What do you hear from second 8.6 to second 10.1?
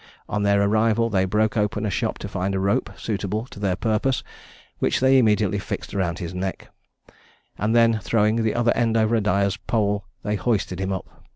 end over a dyer's pole,